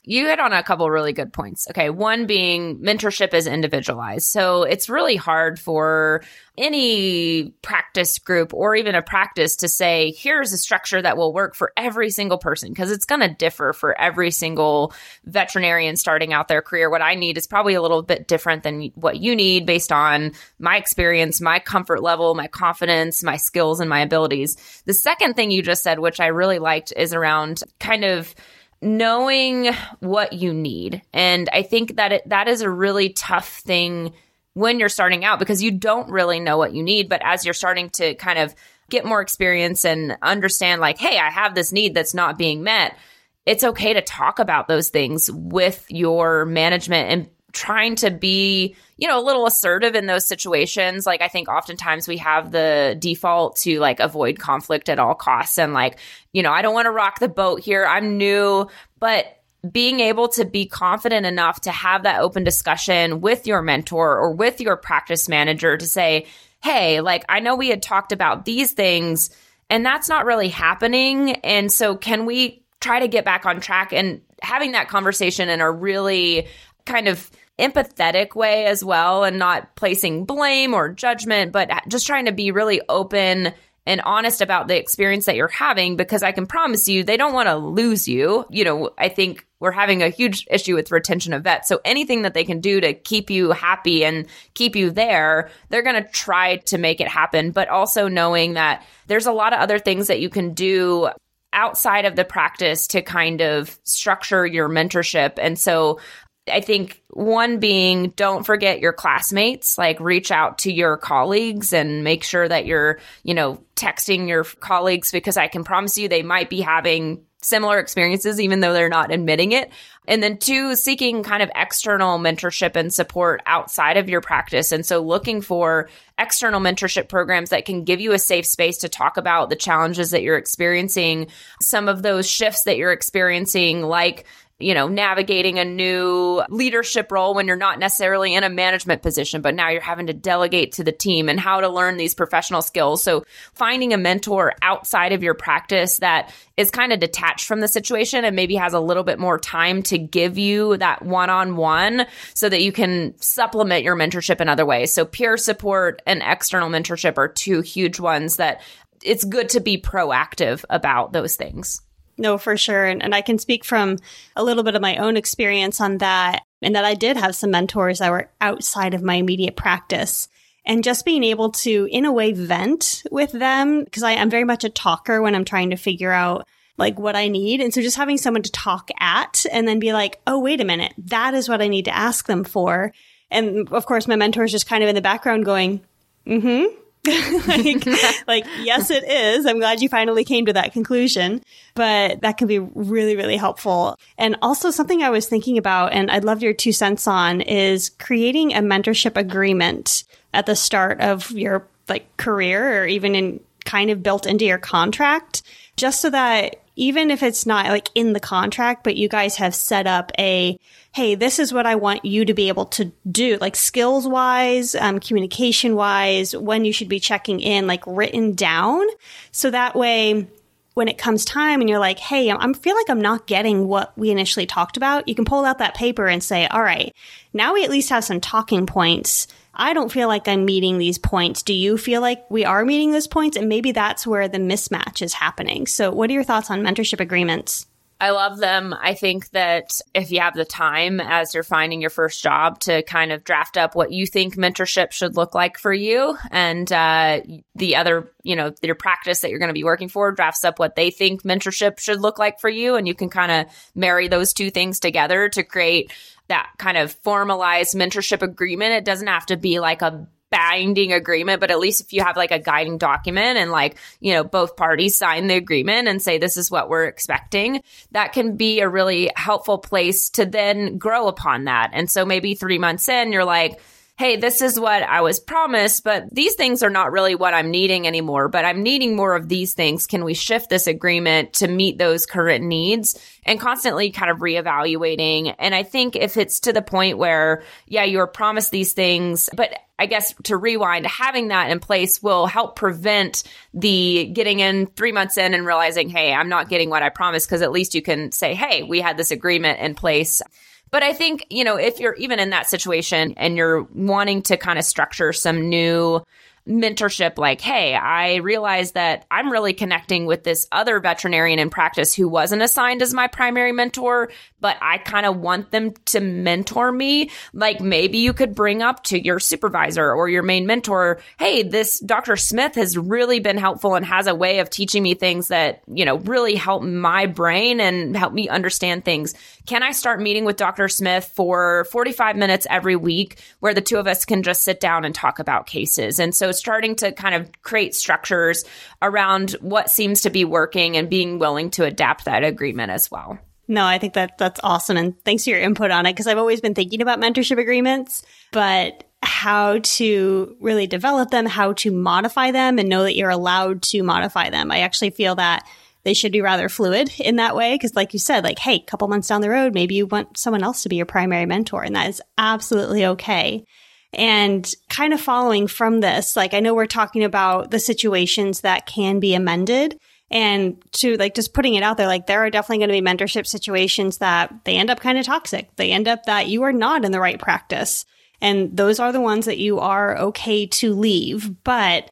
You 0.10 0.26
hit 0.26 0.40
on 0.40 0.54
a 0.54 0.64
couple 0.64 0.90
really 0.90 1.14
good 1.14 1.32
points. 1.32 1.68
Okay. 1.70 1.92
One 1.92 2.26
being 2.26 2.80
mentorship 2.80 3.32
is 3.36 3.46
individualized. 3.46 4.26
So 4.26 4.64
it's 4.64 4.90
really 4.90 5.16
hard 5.16 5.60
for 5.60 6.24
any 6.58 7.52
practice 7.62 8.18
group 8.18 8.52
or 8.52 8.76
even 8.76 8.96
a 8.96 9.04
practice 9.04 9.58
to 9.58 9.68
say, 9.70 10.12
here's 10.18 10.52
a 10.52 10.58
structure 10.58 11.00
that 11.00 11.16
will 11.16 11.32
work 11.32 11.54
for 11.54 11.72
every 11.78 12.10
single 12.10 12.40
person 12.40 12.70
because 12.70 12.90
it's 12.90 13.06
going 13.06 13.22
to 13.22 13.28
differ 13.36 13.72
for 13.72 13.96
every 14.02 14.32
single 14.32 14.94
veterinarian 15.26 15.96
starting 15.96 16.34
out 16.34 16.48
their 16.48 16.64
career. 16.64 16.90
What 16.90 17.04
I 17.04 17.14
need 17.14 17.38
is 17.38 17.46
probably 17.46 17.76
a 17.76 17.82
little 17.82 18.02
bit 18.02 18.28
different 18.28 18.64
than 18.64 18.92
what 18.96 19.18
you 19.20 19.36
need 19.36 19.68
based 19.68 19.92
on 19.92 20.32
my 20.58 20.78
experience, 20.78 21.40
my 21.40 21.60
comfort 21.60 22.02
level, 22.02 22.34
my 22.34 22.48
confidence, 22.48 23.22
my 23.22 23.38
skills, 23.38 23.80
and 23.80 23.88
my 23.88 24.02
abilities. 24.02 24.82
The 24.88 24.94
second 24.96 25.36
thing 25.36 25.52
you 25.52 25.62
just 25.62 25.84
said, 25.84 26.00
which 26.00 26.20
I 26.20 26.28
really 26.28 26.58
liked, 26.58 26.94
is 26.98 27.14
around 27.14 27.62
kind 27.80 28.04
of 28.04 28.34
knowing 28.82 29.74
what 30.00 30.34
you 30.34 30.54
need. 30.54 31.02
And 31.14 31.50
I 31.52 31.64
think 31.64 31.98
that 31.98 32.12
it, 32.12 32.30
that 32.30 32.48
is 32.48 32.62
a 32.62 32.70
really 32.70 33.10
tough 33.10 33.60
thing 33.60 34.14
when 34.54 34.80
you're 34.80 34.90
starting 34.90 35.26
out 35.26 35.40
because 35.40 35.62
you 35.62 35.72
don't 35.72 36.10
really 36.10 36.40
know 36.40 36.58
what 36.58 36.74
you 36.74 36.84
need. 36.84 37.10
But 37.10 37.22
as 37.24 37.46
you're 37.46 37.54
starting 37.54 37.90
to 37.92 38.16
kind 38.16 38.40
of 38.40 38.56
get 38.90 39.06
more 39.06 39.22
experience 39.22 39.86
and 39.86 40.18
understand, 40.22 40.82
like, 40.82 40.98
hey, 40.98 41.18
I 41.20 41.30
have 41.30 41.56
this 41.56 41.72
need 41.72 41.94
that's 41.94 42.14
not 42.14 42.38
being 42.38 42.64
met, 42.64 42.98
it's 43.46 43.64
okay 43.64 43.94
to 43.94 44.02
talk 44.02 44.40
about 44.40 44.68
those 44.68 44.90
things 44.90 45.30
with 45.32 45.86
your 45.90 46.46
management 46.46 47.10
and 47.10 47.30
trying 47.52 47.96
to 47.98 48.12
be, 48.12 48.76
you 48.98 49.08
know, 49.08 49.20
a 49.20 49.26
little 49.26 49.46
assertive 49.46 49.96
in 49.96 50.06
those 50.06 50.26
situations. 50.26 51.06
Like, 51.06 51.22
I 51.22 51.28
think 51.28 51.50
oftentimes 51.50 52.08
we 52.08 52.18
have 52.18 52.52
the 52.52 52.96
default 53.00 53.58
to 53.58 53.80
like 53.80 54.00
avoid 54.00 54.40
conflict 54.40 54.90
at 54.90 55.00
all 55.00 55.16
costs. 55.16 55.58
And 55.58 55.74
like, 55.74 56.00
you 56.34 56.44
know, 56.44 56.52
I 56.52 56.62
don't 56.62 56.74
want 56.74 56.86
to 56.86 56.92
rock 56.92 57.20
the 57.20 57.30
boat 57.30 57.62
here. 57.62 57.86
I'm 57.86 58.18
new, 58.18 58.68
but 59.00 59.42
being 59.70 60.00
able 60.00 60.30
to 60.30 60.46
be 60.46 60.66
confident 60.66 61.26
enough 61.26 61.62
to 61.62 61.72
have 61.72 62.04
that 62.04 62.22
open 62.22 62.44
discussion 62.44 63.20
with 63.20 63.46
your 63.46 63.62
mentor 63.62 64.18
or 64.18 64.32
with 64.32 64.62
your 64.62 64.78
practice 64.78 65.28
manager 65.28 65.76
to 65.76 65.86
say, 65.86 66.28
Hey, 66.62 67.02
like, 67.02 67.24
I 67.30 67.40
know 67.40 67.56
we 67.56 67.70
had 67.70 67.82
talked 67.82 68.12
about 68.12 68.46
these 68.46 68.72
things 68.74 69.30
and 69.70 69.86
that's 69.86 70.10
not 70.10 70.26
really 70.26 70.50
happening. 70.50 71.32
And 71.38 71.72
so 71.72 71.96
can 71.96 72.26
we 72.26 72.64
try 72.82 73.00
to 73.00 73.08
get 73.08 73.26
back 73.26 73.46
on 73.46 73.60
track 73.60 73.94
and 73.94 74.22
having 74.42 74.72
that 74.72 74.88
conversation 74.88 75.50
in 75.50 75.62
a 75.62 75.72
really 75.72 76.48
kind 76.86 77.08
of 77.08 77.30
empathetic 77.60 78.36
way 78.36 78.66
as 78.66 78.84
well 78.84 79.24
and 79.24 79.38
not 79.38 79.76
placing 79.76 80.26
blame 80.26 80.74
or 80.74 80.90
judgment, 80.90 81.52
but 81.52 81.70
just 81.88 82.08
trying 82.08 82.26
to 82.26 82.32
be 82.32 82.52
really 82.52 82.82
open 82.90 83.54
and 83.86 84.02
honest 84.02 84.42
about 84.42 84.68
the 84.68 84.78
experience 84.78 85.26
that 85.26 85.36
you're 85.36 85.48
having 85.48 85.96
because 85.96 86.22
I 86.22 86.32
can 86.32 86.46
promise 86.46 86.88
you 86.88 87.04
they 87.04 87.18
don't 87.18 87.34
want 87.34 87.48
to 87.48 87.58
lose 87.58 88.08
you. 88.08 88.46
You 88.50 88.64
know, 88.64 88.92
I 88.98 89.10
think 89.10 89.48
we're 89.60 89.72
having 89.72 90.04
a 90.04 90.10
huge 90.10 90.46
issue 90.52 90.76
with 90.76 90.92
retention 90.92 91.34
of 91.34 91.44
vets. 91.44 91.68
So 91.68 91.80
anything 91.84 92.22
that 92.22 92.34
they 92.34 92.44
can 92.44 92.60
do 92.60 92.80
to 92.80 92.94
keep 92.94 93.32
you 93.32 93.52
happy 93.52 94.06
and 94.06 94.28
keep 94.54 94.76
you 94.76 94.92
there, 94.92 95.50
they're 95.70 95.82
going 95.82 96.02
to 96.02 96.10
try 96.10 96.58
to 96.58 96.78
make 96.78 97.02
it 97.02 97.08
happen, 97.08 97.52
but 97.52 97.68
also 97.68 98.08
knowing 98.08 98.54
that 98.54 98.86
there's 99.08 99.26
a 99.26 99.32
lot 99.32 99.54
of 99.54 99.60
other 99.60 99.80
things 99.80 100.08
that 100.08 100.20
you 100.20 100.30
can 100.30 100.54
do 100.54 101.10
outside 101.52 102.06
of 102.06 102.16
the 102.16 102.26
practice 102.26 102.88
to 102.88 103.02
kind 103.02 103.42
of 103.42 103.80
structure 103.84 104.46
your 104.46 104.70
mentorship. 104.70 105.34
And 105.38 105.58
so 105.58 106.00
I 106.50 106.62
think 106.62 107.02
one 107.10 107.60
being 107.60 108.10
don't 108.12 108.46
forget 108.46 108.80
your 108.80 108.94
classmates, 108.94 109.78
like 109.78 110.00
reach 110.00 110.32
out 110.32 110.60
to 110.60 110.72
your 110.72 110.98
colleagues 110.98 111.74
and 111.74 112.04
make 112.04 112.24
sure 112.24 112.48
that 112.48 112.66
you're, 112.66 113.00
you 113.24 113.34
know, 113.34 113.62
texting 113.76 114.28
your 114.28 114.44
colleagues 114.44 115.12
because 115.12 115.38
I 115.38 115.48
can 115.48 115.64
promise 115.64 115.98
you 115.98 116.08
they 116.08 116.24
might 116.24 116.50
be 116.50 116.62
having 116.62 117.24
similar 117.42 117.80
experiences, 117.80 118.40
even 118.40 118.60
though 118.60 118.74
they're 118.74 118.90
not 118.90 119.12
admitting 119.12 119.54
it. 119.54 119.72
And 120.08 120.22
then 120.24 120.38
two, 120.38 120.76
seeking 120.76 121.24
kind 121.24 121.44
of 121.44 121.52
external 121.56 122.18
mentorship 122.18 122.76
and 122.76 122.94
support 122.94 123.42
outside 123.46 123.96
of 123.96 124.10
your 124.10 124.22
practice. 124.22 124.72
And 124.72 124.86
so 124.86 125.02
looking 125.02 125.42
for 125.42 125.88
external 126.18 126.60
mentorship 126.60 127.08
programs 127.08 127.52
that 127.52 127.66
can 127.66 127.84
give 127.84 128.02
you 128.02 128.12
a 128.12 128.20
safe 128.20 128.46
space 128.46 128.80
to 128.80 128.90
talk 128.90 129.18
about 129.18 129.50
the 129.50 129.56
challenges 129.56 130.12
that 130.12 130.24
you're 130.24 130.38
experiencing, 130.38 131.28
some 131.62 131.88
of 131.88 132.02
those 132.02 132.28
shifts 132.28 132.64
that 132.64 132.78
you're 132.78 132.92
experiencing, 132.92 133.84
like 133.84 134.26
you 134.60 134.74
know, 134.74 134.90
navigating 134.90 135.58
a 135.58 135.64
new 135.64 136.44
leadership 136.50 137.12
role 137.14 137.34
when 137.34 137.48
you're 137.48 137.56
not 137.56 137.80
necessarily 137.80 138.36
in 138.36 138.44
a 138.44 138.50
management 138.50 139.02
position, 139.02 139.42
but 139.42 139.56
now 139.56 139.70
you're 139.70 139.82
having 139.82 140.08
to 140.08 140.14
delegate 140.14 140.74
to 140.74 140.84
the 140.84 140.92
team 140.92 141.30
and 141.30 141.40
how 141.40 141.62
to 141.62 141.70
learn 141.70 141.96
these 141.96 142.14
professional 142.14 142.62
skills. 142.62 143.02
So 143.02 143.24
finding 143.54 143.94
a 143.94 143.98
mentor 143.98 144.54
outside 144.62 145.14
of 145.14 145.24
your 145.24 145.34
practice 145.34 146.00
that 146.00 146.34
is 146.58 146.72
kind 146.72 146.92
of 146.92 147.00
detached 147.00 147.46
from 147.46 147.62
the 147.62 147.70
situation 147.70 148.26
and 148.26 148.36
maybe 148.36 148.56
has 148.56 148.74
a 148.74 148.82
little 148.82 149.04
bit 149.04 149.18
more 149.18 149.40
time 149.40 149.82
to 149.84 149.98
give 149.98 150.38
you 150.38 150.76
that 150.76 151.04
one 151.04 151.30
on 151.30 151.56
one 151.56 152.06
so 152.34 152.50
that 152.50 152.62
you 152.62 152.74
can 152.74 153.18
supplement 153.22 153.86
your 153.86 153.96
mentorship 153.96 154.42
in 154.42 154.50
other 154.50 154.66
ways. 154.66 154.92
So 154.92 155.06
peer 155.06 155.38
support 155.38 156.02
and 156.06 156.22
external 156.22 156.70
mentorship 156.70 157.18
are 157.18 157.30
two 157.30 157.62
huge 157.62 157.98
ones 157.98 158.36
that 158.36 158.62
it's 159.02 159.24
good 159.24 159.48
to 159.50 159.62
be 159.62 159.80
proactive 159.80 160.66
about 160.70 161.14
those 161.14 161.38
things. 161.38 161.82
No, 162.20 162.38
for 162.38 162.58
sure. 162.58 162.86
And, 162.86 163.02
and 163.02 163.16
I 163.16 163.22
can 163.22 163.40
speak 163.40 163.64
from 163.64 163.98
a 164.36 164.44
little 164.44 164.64
bit 164.64 164.76
of 164.76 164.82
my 164.82 164.98
own 164.98 165.16
experience 165.16 165.80
on 165.80 166.00
that, 166.00 166.44
and 166.62 166.76
that 166.76 166.86
I 166.86 166.94
did 166.94 167.16
have 167.18 167.36
some 167.36 167.52
mentors 167.52 168.00
that 168.00 168.12
were 168.12 168.30
outside 168.42 168.94
of 168.94 169.02
my 169.02 169.16
immediate 169.16 169.56
practice. 169.56 170.28
And 170.66 170.84
just 170.84 171.06
being 171.06 171.24
able 171.24 171.52
to, 171.52 171.88
in 171.90 172.06
a 172.06 172.12
way, 172.12 172.34
vent 172.34 173.04
with 173.10 173.32
them, 173.32 173.86
because 173.86 174.04
I'm 174.04 174.30
very 174.30 174.44
much 174.44 174.66
a 174.66 174.70
talker 174.70 175.22
when 175.22 175.34
I'm 175.34 175.46
trying 175.46 175.70
to 175.70 175.78
figure 175.78 176.12
out 176.12 176.46
like 176.78 177.00
what 177.00 177.16
I 177.16 177.30
need. 177.30 177.62
And 177.62 177.74
so 177.74 177.82
just 177.82 177.98
having 177.98 178.18
someone 178.18 178.44
to 178.44 178.52
talk 178.52 178.90
at 179.00 179.46
and 179.52 179.68
then 179.68 179.80
be 179.80 179.94
like, 179.94 180.20
oh, 180.28 180.40
wait 180.40 180.62
a 180.62 180.66
minute, 180.66 180.94
that 180.98 181.34
is 181.34 181.48
what 181.48 181.62
I 181.62 181.70
need 181.70 181.86
to 181.86 181.96
ask 181.96 182.28
them 182.28 182.44
for. 182.44 182.94
And 183.32 183.72
of 183.72 183.86
course, 183.86 184.08
my 184.08 184.16
mentor 184.18 184.44
is 184.44 184.52
just 184.52 184.68
kind 184.68 184.84
of 184.84 184.90
in 184.90 184.96
the 184.96 185.02
background 185.02 185.46
going, 185.46 185.82
mm 186.28 186.42
hmm 186.42 186.76
like, 187.48 187.86
like, 188.28 188.46
yes, 188.62 188.92
it 188.92 189.10
is. 189.10 189.46
I'm 189.46 189.60
glad 189.60 189.82
you 189.82 189.90
finally 189.90 190.24
came 190.24 190.46
to 190.48 190.54
that 190.54 190.74
conclusion, 190.74 191.42
but 191.76 192.22
that 192.22 192.38
can 192.38 192.48
be 192.48 192.60
really, 192.60 193.16
really 193.16 193.38
helpful. 193.38 193.98
And 194.18 194.36
also 194.42 194.70
something 194.70 195.02
I 195.02 195.10
was 195.10 195.28
thinking 195.28 195.58
about, 195.58 195.94
and 195.94 196.12
I'd 196.12 196.24
love 196.24 196.42
your 196.42 196.54
two 196.54 196.72
cents 196.72 197.08
on 197.08 197.42
is 197.42 197.90
creating 197.90 198.54
a 198.54 198.60
mentorship 198.60 199.16
agreement 199.16 200.04
at 200.34 200.46
the 200.46 200.56
start 200.56 201.00
of 201.00 201.32
your 201.32 201.68
like 201.88 202.16
career 202.18 202.82
or 202.84 202.86
even 202.86 203.16
in 203.16 203.40
kind 203.66 203.90
of 203.90 204.04
built 204.04 204.26
into 204.26 204.46
your 204.46 204.58
contract, 204.58 205.42
just 205.80 206.02
so 206.02 206.10
that 206.10 206.58
even 206.76 207.10
if 207.10 207.24
it's 207.24 207.46
not 207.46 207.66
like 207.68 207.90
in 207.96 208.14
the 208.14 208.20
contract, 208.20 208.84
but 208.84 208.96
you 208.96 209.10
guys 209.10 209.38
have 209.38 209.56
set 209.56 209.88
up 209.88 210.12
a, 210.20 210.58
hey, 210.94 211.16
this 211.16 211.40
is 211.40 211.54
what 211.54 211.66
I 211.66 211.76
want 211.76 212.06
you 212.06 212.26
to 212.26 212.34
be 212.34 212.48
able 212.50 212.66
to 212.68 212.92
do, 213.10 213.38
like 213.42 213.56
skills 213.56 214.08
wise, 214.08 214.76
um, 214.76 215.00
communication 215.00 215.76
wise, 215.76 216.36
when 216.36 216.66
you 216.66 216.72
should 216.72 216.90
be 216.90 217.00
checking 217.00 217.40
in, 217.40 217.68
like 217.68 217.84
written 217.88 218.34
down. 218.34 218.86
So 219.32 219.50
that 219.52 219.76
way, 219.76 220.28
when 220.74 220.88
it 220.88 220.98
comes 220.98 221.26
time 221.26 221.60
and 221.60 221.70
you're 221.70 221.80
like, 221.80 222.00
hey, 222.00 222.32
I 222.32 222.54
feel 222.54 222.76
like 222.76 222.90
I'm 222.90 223.02
not 223.02 223.28
getting 223.28 223.68
what 223.68 223.98
we 223.98 224.12
initially 224.12 224.46
talked 224.46 224.78
about, 224.78 225.08
you 225.08 225.16
can 225.16 225.26
pull 225.26 225.44
out 225.44 225.58
that 225.58 225.76
paper 225.76 226.08
and 226.08 226.24
say, 226.24 226.48
all 226.48 226.62
right, 226.62 226.96
now 227.34 227.54
we 227.54 227.64
at 227.64 227.70
least 227.70 227.90
have 227.90 228.06
some 228.06 228.22
talking 228.22 228.66
points 228.66 229.28
I 229.60 229.74
don't 229.74 229.92
feel 229.92 230.08
like 230.08 230.28
I'm 230.30 230.46
meeting 230.46 230.78
these 230.78 230.98
points. 230.98 231.44
Do 231.44 231.54
you 231.54 231.78
feel 231.78 232.00
like 232.00 232.24
we 232.32 232.46
are 232.46 232.64
meeting 232.64 232.92
those 232.92 233.08
points? 233.08 233.36
And 233.36 233.50
maybe 233.50 233.74
that's 233.74 234.08
where 234.08 234.30
the 234.30 234.38
mismatch 234.38 235.02
is 235.02 235.14
happening. 235.14 235.68
So, 235.68 235.92
what 235.92 236.10
are 236.10 236.14
your 236.14 236.24
thoughts 236.24 236.50
on 236.50 236.62
mentorship 236.62 237.02
agreements? 237.02 237.68
I 238.02 238.12
love 238.12 238.38
them. 238.38 238.74
I 238.80 238.94
think 238.94 239.30
that 239.32 239.82
if 239.94 240.10
you 240.10 240.22
have 240.22 240.34
the 240.34 240.46
time 240.46 241.02
as 241.02 241.34
you're 241.34 241.44
finding 241.44 241.82
your 241.82 241.90
first 241.90 242.24
job 242.24 242.62
to 242.62 242.82
kind 242.84 243.12
of 243.12 243.26
draft 243.26 243.58
up 243.58 243.76
what 243.76 243.92
you 243.92 244.08
think 244.08 244.36
mentorship 244.36 244.94
should 244.94 245.18
look 245.18 245.36
like 245.36 245.58
for 245.58 245.74
you, 245.74 246.18
and 246.32 246.72
uh, 246.72 247.20
the 247.56 247.76
other, 247.76 248.10
you 248.24 248.38
know, 248.38 248.54
your 248.62 248.76
practice 248.76 249.20
that 249.20 249.30
you're 249.30 249.40
going 249.40 249.50
to 249.50 249.54
be 249.54 249.66
working 249.66 249.90
for 249.90 250.14
drafts 250.14 250.46
up 250.46 250.60
what 250.60 250.78
they 250.78 250.92
think 250.92 251.24
mentorship 251.24 251.80
should 251.80 252.00
look 252.00 252.18
like 252.18 252.40
for 252.40 252.50
you, 252.50 252.76
and 252.76 252.88
you 252.88 252.96
can 252.96 253.10
kind 253.10 253.34
of 253.34 253.54
marry 253.76 254.08
those 254.08 254.32
two 254.32 254.50
things 254.50 254.80
together 254.80 255.28
to 255.28 255.44
create 255.44 255.92
that 256.30 256.50
kind 256.58 256.78
of 256.78 256.92
formalized 256.92 257.76
mentorship 257.76 258.22
agreement. 258.22 258.74
It 258.74 258.86
doesn't 258.86 259.08
have 259.08 259.26
to 259.28 259.38
be 259.38 259.60
like 259.60 259.82
a 259.82 260.08
binding 260.32 260.94
agreement, 260.94 261.40
but 261.40 261.52
at 261.52 261.60
least 261.60 261.82
if 261.82 261.92
you 261.92 262.04
have 262.04 262.16
like 262.16 262.32
a 262.32 262.40
guiding 262.40 262.78
document 262.78 263.38
and 263.38 263.52
like, 263.52 263.78
you 264.00 264.14
know, 264.14 264.24
both 264.24 264.56
parties 264.56 264.96
sign 264.96 265.28
the 265.28 265.36
agreement 265.36 265.88
and 265.88 266.02
say, 266.02 266.18
this 266.18 266.38
is 266.38 266.52
what 266.52 266.70
we're 266.70 266.86
expecting, 266.86 267.62
that 267.92 268.14
can 268.14 268.38
be 268.38 268.60
a 268.60 268.70
really 268.70 269.10
helpful 269.16 269.58
place 269.58 270.12
to 270.12 270.26
then 270.26 270.78
grow 270.78 271.08
upon 271.08 271.46
that. 271.46 271.72
And 271.74 271.90
so 271.90 272.06
maybe 272.06 272.36
three 272.36 272.60
months 272.60 272.88
in, 272.88 273.12
you're 273.12 273.26
like, 273.26 273.60
hey, 274.00 274.16
this 274.16 274.42
is 274.42 274.58
what 274.58 274.82
I 274.82 275.02
was 275.02 275.20
promised, 275.20 275.84
but 275.84 276.06
these 276.10 276.36
things 276.36 276.64
are 276.64 276.70
not 276.70 276.94
really 276.94 277.16
what 277.16 277.34
I'm 277.34 277.52
needing 277.52 277.86
anymore, 277.86 278.30
but 278.30 278.46
I'm 278.46 278.64
needing 278.64 278.96
more 278.96 279.14
of 279.14 279.28
these 279.28 279.54
things. 279.54 279.88
Can 279.88 280.06
we 280.06 280.14
shift 280.14 280.50
this 280.50 280.68
agreement 280.68 281.34
to 281.34 281.50
meet 281.50 281.78
those 281.78 282.06
current 282.06 282.46
needs? 282.46 282.98
And 283.26 283.42
constantly 283.42 283.92
kind 283.92 284.10
of 284.10 284.20
reevaluating. 284.20 285.36
And 285.38 285.54
I 285.54 285.64
think 285.64 285.98
if 285.98 286.16
it's 286.16 286.40
to 286.42 286.54
the 286.54 286.62
point 286.62 286.98
where, 286.98 287.44
yeah, 287.68 287.84
you 287.84 287.98
were 287.98 288.08
promised 288.08 288.52
these 288.52 288.72
things, 288.72 289.30
but 289.36 289.52
I 289.78 289.86
guess 289.86 290.14
to 290.24 290.38
rewind, 290.38 290.88
having 290.88 291.28
that 291.28 291.52
in 291.52 291.60
place 291.60 292.02
will 292.02 292.26
help 292.26 292.56
prevent 292.56 293.24
the 293.54 294.06
getting 294.14 294.40
in 294.40 294.68
three 294.68 294.94
months 294.94 295.18
in 295.18 295.34
and 295.34 295.46
realizing, 295.46 295.90
hey, 295.90 296.14
I'm 296.14 296.30
not 296.30 296.48
getting 296.48 296.70
what 296.70 296.84
I 296.84 296.90
promised, 296.90 297.28
because 297.28 297.42
at 297.42 297.52
least 297.52 297.76
you 297.76 297.82
can 297.82 298.14
say, 298.14 298.34
hey, 298.34 298.64
we 298.64 298.80
had 298.80 298.96
this 298.96 299.12
agreement 299.12 299.60
in 299.60 299.76
place. 299.76 300.22
But 300.72 300.84
I 300.84 300.94
think, 300.94 301.26
you 301.30 301.44
know, 301.44 301.56
if 301.56 301.80
you're 301.80 301.96
even 301.96 302.20
in 302.20 302.30
that 302.30 302.48
situation 302.48 303.14
and 303.18 303.36
you're 303.36 303.64
wanting 303.74 304.22
to 304.24 304.38
kind 304.38 304.60
of 304.60 304.66
structure 304.66 305.14
some 305.14 305.50
new 305.50 306.02
mentorship 306.50 307.18
like, 307.18 307.40
hey, 307.42 307.76
I 307.76 308.16
realize 308.16 308.72
that 308.72 309.06
I'm 309.12 309.32
really 309.32 309.54
connecting 309.54 310.06
with 310.06 310.24
this 310.24 310.48
other 310.52 310.80
veterinarian 310.80 311.38
in 311.38 311.50
practice 311.50 311.94
who 311.94 312.10
wasn't 312.10 312.42
assigned 312.42 312.82
as 312.82 312.94
my 312.94 313.08
primary 313.08 313.52
mentor, 313.52 314.10
but 314.42 314.58
I 314.62 314.80
kind 314.80 315.06
of 315.06 315.18
want 315.18 315.52
them 315.52 315.74
to 315.88 316.00
mentor 316.00 316.72
me. 316.72 317.12
Like 317.34 317.62
maybe 317.62 318.00
you 318.00 318.14
could 318.14 318.34
bring 318.34 318.64
up 318.64 318.84
to 318.86 319.02
your 319.02 319.20
supervisor 319.20 319.92
or 319.92 320.10
your 320.10 320.24
main 320.24 320.48
mentor, 320.48 321.02
hey, 321.20 321.44
this 321.44 321.80
Dr. 321.80 322.16
Smith 322.16 322.56
has 322.56 322.78
really 322.78 323.20
been 323.20 323.38
helpful 323.38 323.76
and 323.76 323.86
has 323.86 324.08
a 324.08 324.16
way 324.16 324.40
of 324.40 324.50
teaching 324.50 324.82
me 324.82 324.96
things 324.96 325.28
that, 325.28 325.62
you 325.68 325.86
know, 325.86 325.98
really 326.00 326.36
help 326.36 326.64
my 326.64 327.06
brain 327.06 327.60
and 327.60 327.96
help 327.96 328.14
me 328.14 328.28
understand 328.28 328.84
things. 328.84 329.14
Can 329.46 329.62
I 329.62 329.72
start 329.72 330.02
meeting 330.02 330.26
with 330.26 330.38
Dr. 330.38 330.68
Smith 330.68 331.12
for 331.16 331.66
45 331.66 332.16
minutes 332.16 332.48
every 332.50 332.76
week 332.76 333.20
where 333.40 333.54
the 333.54 333.62
two 333.62 333.78
of 333.78 333.88
us 333.88 334.06
can 334.06 334.24
just 334.24 334.44
sit 334.44 334.60
down 334.60 334.84
and 334.86 334.96
talk 334.96 335.20
about 335.20 335.46
cases? 335.46 336.00
And 336.00 336.16
so 336.16 336.32
starting 336.40 336.76
to 336.78 336.92
kind 336.92 337.16
of 337.16 337.30
create 337.42 337.76
structures 337.76 338.46
around 338.82 339.32
what 339.42 339.70
seems 339.70 340.02
to 340.02 340.10
be 340.10 340.26
working 340.26 340.78
and 340.78 340.90
being 340.90 341.20
willing 341.20 341.52
to 341.52 341.66
adapt 341.66 342.06
that 342.06 342.24
agreement 342.24 342.72
as 342.72 342.90
well. 342.90 343.20
No, 343.48 343.66
I 343.66 343.80
think 343.80 343.96
that 343.96 344.18
that's 344.20 344.40
awesome. 344.44 344.78
And 344.78 345.04
thanks 345.04 345.24
for 345.24 345.32
your 345.32 345.40
input 345.40 345.72
on 345.72 345.88
it 345.88 345.94
because 345.94 346.06
I've 346.06 346.20
always 346.20 346.40
been 346.40 346.54
thinking 346.54 346.82
about 346.82 347.00
mentorship 347.00 347.40
agreements, 347.40 348.04
but 348.32 348.84
how 349.02 349.60
to 349.60 350.36
really 350.40 350.68
develop 350.68 351.10
them, 351.10 351.26
how 351.26 351.54
to 351.54 351.72
modify 351.72 352.32
them 352.32 352.60
and 352.60 352.70
know 352.70 352.84
that 352.84 352.96
you're 352.96 353.10
allowed 353.10 353.64
to 353.64 353.82
modify 353.82 354.30
them. 354.30 354.52
I 354.52 354.60
actually 354.60 354.92
feel 354.92 355.16
that 355.16 355.48
they 355.84 355.96
should 355.96 356.12
be 356.12 356.22
rather 356.22 356.48
fluid 356.48 356.92
in 357.00 357.16
that 357.16 357.36
way. 357.36 357.58
Cause 357.58 357.76
like 357.76 357.94
you 357.94 358.00
said, 358.00 358.24
like, 358.24 358.38
hey, 358.38 358.56
a 358.56 358.60
couple 358.60 358.88
months 358.88 359.08
down 359.08 359.22
the 359.22 359.30
road, 359.30 359.56
maybe 359.56 359.76
you 359.76 359.88
want 359.88 360.18
someone 360.18 360.44
else 360.44 360.64
to 360.64 360.70
be 360.70 360.76
your 360.76 360.86
primary 360.86 361.26
mentor 361.26 361.64
and 361.64 361.76
that 361.76 361.90
is 361.90 362.02
absolutely 362.20 362.86
okay. 362.86 363.46
And 363.94 364.50
kind 364.70 364.94
of 364.94 365.02
following 365.02 365.48
from 365.48 365.80
this, 365.80 366.16
like 366.16 366.34
I 366.34 366.40
know 366.40 366.54
we're 366.54 366.68
talking 366.68 367.04
about 367.04 367.52
the 367.52 367.60
situations 367.60 368.42
that 368.42 368.68
can 368.68 369.00
be 369.00 369.16
amended 369.16 369.80
and 370.12 370.62
to 370.74 370.96
like 370.98 371.16
just 371.16 371.34
putting 371.34 371.56
it 371.56 371.64
out 371.64 371.78
there, 371.78 371.88
like 371.88 372.08
there 372.08 372.24
are 372.24 372.30
definitely 372.30 372.66
going 372.66 372.70
to 372.70 372.82
be 372.82 373.06
mentorship 373.06 373.28
situations 373.28 374.00
that 374.00 374.34
they 374.44 374.56
end 374.56 374.70
up 374.70 374.80
kind 374.80 374.98
of 374.98 375.06
toxic. 375.06 375.56
They 375.56 375.72
end 375.72 375.88
up 375.88 376.04
that 376.06 376.28
you 376.28 376.44
are 376.44 376.54
not 376.54 376.86
in 376.86 376.92
the 376.92 377.00
right 377.00 377.20
practice. 377.20 377.86
And 378.22 378.56
those 378.56 378.80
are 378.80 378.92
the 378.92 379.02
ones 379.02 379.26
that 379.26 379.38
you 379.38 379.60
are 379.60 379.98
okay 379.98 380.46
to 380.46 380.74
leave. 380.74 381.44
But 381.44 381.90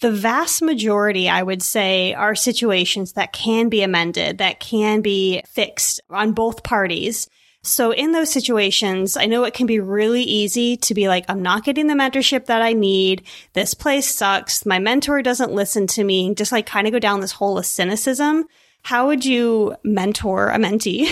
the 0.00 0.10
vast 0.10 0.62
majority, 0.62 1.28
I 1.28 1.42
would 1.42 1.62
say, 1.62 2.14
are 2.14 2.34
situations 2.34 3.12
that 3.12 3.32
can 3.32 3.68
be 3.68 3.82
amended, 3.82 4.38
that 4.38 4.60
can 4.60 5.00
be 5.00 5.42
fixed 5.46 6.00
on 6.10 6.32
both 6.32 6.62
parties. 6.62 7.28
So 7.62 7.90
in 7.90 8.12
those 8.12 8.32
situations, 8.32 9.16
I 9.16 9.26
know 9.26 9.44
it 9.44 9.52
can 9.52 9.66
be 9.66 9.80
really 9.80 10.22
easy 10.22 10.76
to 10.78 10.94
be 10.94 11.08
like, 11.08 11.26
I'm 11.28 11.42
not 11.42 11.64
getting 11.64 11.88
the 11.88 11.94
mentorship 11.94 12.46
that 12.46 12.62
I 12.62 12.72
need. 12.72 13.22
This 13.52 13.74
place 13.74 14.14
sucks. 14.14 14.64
My 14.64 14.78
mentor 14.78 15.20
doesn't 15.20 15.52
listen 15.52 15.86
to 15.88 16.04
me. 16.04 16.34
Just 16.34 16.52
like 16.52 16.66
kind 16.66 16.86
of 16.86 16.92
go 16.92 16.98
down 16.98 17.20
this 17.20 17.32
hole 17.32 17.58
of 17.58 17.66
cynicism. 17.66 18.46
How 18.82 19.08
would 19.08 19.26
you 19.26 19.76
mentor 19.84 20.48
a 20.48 20.56
mentee 20.56 21.08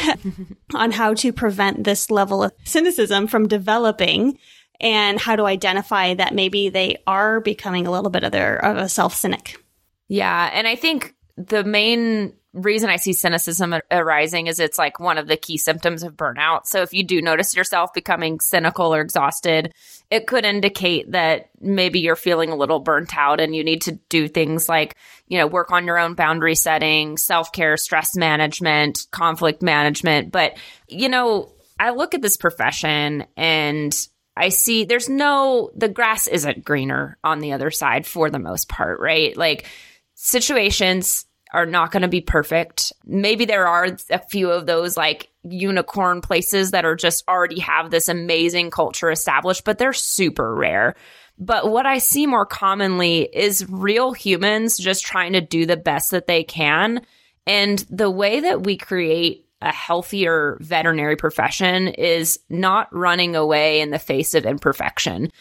on 0.74 0.90
how 0.90 1.12
to 1.14 1.32
prevent 1.34 1.84
this 1.84 2.10
level 2.10 2.42
of 2.42 2.52
cynicism 2.64 3.26
from 3.26 3.46
developing 3.46 4.38
and 4.80 5.20
how 5.20 5.36
to 5.36 5.44
identify 5.44 6.14
that 6.14 6.34
maybe 6.34 6.70
they 6.70 6.96
are 7.06 7.40
becoming 7.40 7.86
a 7.86 7.90
little 7.90 8.10
bit 8.10 8.24
of 8.24 8.32
their 8.32 8.56
of 8.64 8.78
a 8.78 8.88
self 8.88 9.14
cynic? 9.14 9.62
Yeah. 10.08 10.50
And 10.54 10.66
I 10.66 10.76
think 10.76 11.14
the 11.46 11.64
main 11.64 12.34
reason 12.54 12.90
I 12.90 12.96
see 12.96 13.12
cynicism 13.12 13.74
arising 13.90 14.46
is 14.46 14.58
it's 14.58 14.78
like 14.78 14.98
one 14.98 15.18
of 15.18 15.28
the 15.28 15.36
key 15.36 15.58
symptoms 15.58 16.02
of 16.02 16.16
burnout. 16.16 16.66
So 16.66 16.82
if 16.82 16.92
you 16.92 17.04
do 17.04 17.22
notice 17.22 17.54
yourself 17.54 17.92
becoming 17.92 18.40
cynical 18.40 18.94
or 18.94 19.00
exhausted, 19.00 19.72
it 20.10 20.26
could 20.26 20.44
indicate 20.44 21.12
that 21.12 21.50
maybe 21.60 22.00
you're 22.00 22.16
feeling 22.16 22.50
a 22.50 22.56
little 22.56 22.80
burnt 22.80 23.16
out 23.16 23.40
and 23.40 23.54
you 23.54 23.62
need 23.62 23.82
to 23.82 23.92
do 24.08 24.28
things 24.28 24.68
like, 24.68 24.96
you 25.28 25.38
know, 25.38 25.46
work 25.46 25.70
on 25.70 25.86
your 25.86 25.98
own 25.98 26.14
boundary 26.14 26.54
setting, 26.54 27.16
self-care, 27.16 27.76
stress 27.76 28.16
management, 28.16 29.06
conflict 29.10 29.62
management. 29.62 30.32
But, 30.32 30.56
you 30.88 31.08
know, 31.08 31.52
I 31.78 31.90
look 31.90 32.14
at 32.14 32.22
this 32.22 32.36
profession 32.36 33.26
and 33.36 33.94
I 34.36 34.48
see 34.48 34.84
there's 34.84 35.08
no, 35.08 35.70
the 35.76 35.88
grass 35.88 36.26
isn't 36.26 36.64
greener 36.64 37.18
on 37.22 37.40
the 37.40 37.52
other 37.52 37.70
side 37.70 38.06
for 38.06 38.30
the 38.30 38.38
most 38.38 38.68
part, 38.68 39.00
right? 39.00 39.36
Like 39.36 39.66
situations 40.14 41.26
are 41.52 41.66
not 41.66 41.90
going 41.90 42.02
to 42.02 42.08
be 42.08 42.20
perfect. 42.20 42.92
Maybe 43.04 43.44
there 43.44 43.66
are 43.66 43.96
a 44.10 44.18
few 44.18 44.50
of 44.50 44.66
those 44.66 44.96
like 44.96 45.30
unicorn 45.44 46.20
places 46.20 46.72
that 46.72 46.84
are 46.84 46.96
just 46.96 47.26
already 47.28 47.60
have 47.60 47.90
this 47.90 48.08
amazing 48.08 48.70
culture 48.70 49.10
established, 49.10 49.64
but 49.64 49.78
they're 49.78 49.92
super 49.92 50.54
rare. 50.54 50.94
But 51.38 51.70
what 51.70 51.86
I 51.86 51.98
see 51.98 52.26
more 52.26 52.46
commonly 52.46 53.22
is 53.32 53.68
real 53.68 54.12
humans 54.12 54.76
just 54.76 55.04
trying 55.04 55.34
to 55.34 55.40
do 55.40 55.66
the 55.66 55.76
best 55.76 56.10
that 56.10 56.26
they 56.26 56.44
can. 56.44 57.02
And 57.46 57.78
the 57.90 58.10
way 58.10 58.40
that 58.40 58.64
we 58.64 58.76
create 58.76 59.46
a 59.62 59.72
healthier 59.72 60.58
veterinary 60.60 61.16
profession 61.16 61.88
is 61.88 62.38
not 62.48 62.94
running 62.94 63.34
away 63.36 63.80
in 63.80 63.90
the 63.90 63.98
face 63.98 64.34
of 64.34 64.46
imperfection. 64.46 65.32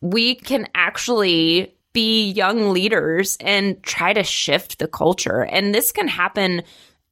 We 0.00 0.34
can 0.34 0.68
actually 0.74 1.74
be 1.92 2.30
young 2.30 2.70
leaders 2.70 3.36
and 3.40 3.82
try 3.82 4.12
to 4.12 4.22
shift 4.22 4.78
the 4.78 4.88
culture. 4.88 5.44
And 5.44 5.74
this 5.74 5.92
can 5.92 6.08
happen 6.08 6.62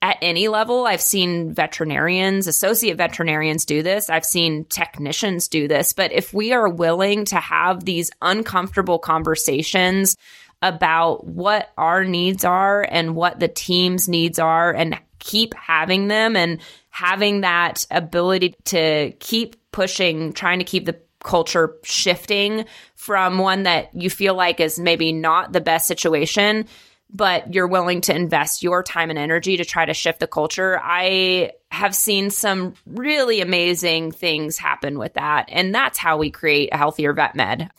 at 0.01 0.19
any 0.23 0.49
level. 0.49 0.87
I've 0.87 1.01
seen 1.01 1.53
veterinarians, 1.53 2.47
associate 2.47 2.97
veterinarians 2.97 3.65
do 3.65 3.83
this. 3.83 4.09
I've 4.09 4.25
seen 4.25 4.65
technicians 4.65 5.49
do 5.49 5.67
this. 5.67 5.93
But 5.93 6.13
if 6.13 6.33
we 6.33 6.53
are 6.53 6.69
willing 6.69 7.25
to 7.27 7.37
have 7.37 7.85
these 7.85 8.11
uncomfortable 8.23 8.99
conversations 8.99 10.17
about 10.63 11.27
what 11.27 11.71
our 11.77 12.05
needs 12.05 12.45
are 12.45 12.87
and 12.89 13.17
what 13.17 13.41
the 13.41 13.49
team's 13.49 14.09
needs 14.09 14.39
are 14.39 14.73
and 14.73 14.99
keep 15.19 15.55
having 15.55 16.09
them 16.09 16.37
and 16.37 16.61
having 16.91 17.43
that 17.43 17.87
ability 17.91 18.55
to 18.65 19.13
keep 19.19 19.57
pushing, 19.73 20.33
trying 20.33 20.59
to 20.59 20.65
keep 20.65 20.85
the 20.85 20.99
culture 21.29 21.77
shifting 21.85 22.65
from 22.97 23.37
one 23.39 23.65
that 23.65 23.95
you 23.95 24.09
feel 24.09 24.35
like 24.35 24.61
is 24.61 24.79
maybe 24.79 25.13
not 25.13 25.53
the 25.53 25.61
best 25.61 25.87
situation, 25.87 26.67
but 27.11 27.55
you're 27.55 27.69
willing 27.69 28.01
to 28.01 28.17
invest 28.17 28.63
your 28.63 28.83
time 28.83 29.11
and 29.11 29.19
energy 29.19 29.59
to 29.59 29.65
try 29.65 29.85
to 29.85 29.93
shift 29.93 30.21
the 30.21 30.27
culture. 30.27 30.81
I 30.83 31.53
have 31.71 31.95
seen 31.95 32.31
some 32.31 32.73
really 32.87 33.43
amazing 33.43 34.11
things 34.11 34.57
happen 34.57 34.99
with 34.99 35.15
that. 35.15 35.51
And 35.51 35.75
that's 35.75 35.99
how 35.99 36.17
we 36.17 36.31
create 36.31 36.71
a 36.73 36.79
healthier 36.79 37.13
vet 37.13 37.35
med. 37.35 37.71